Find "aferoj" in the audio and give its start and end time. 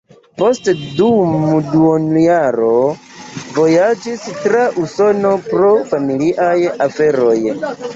6.93-7.43